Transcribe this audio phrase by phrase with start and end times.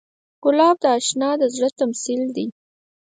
[0.43, 2.47] ګلاب د اشنا زړه تمثیل دی.